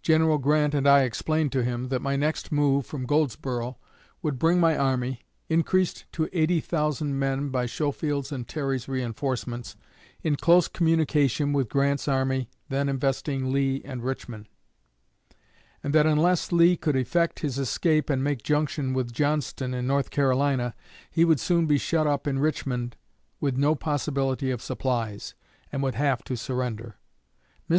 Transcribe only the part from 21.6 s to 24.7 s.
be shut up in Richmond with no possibility of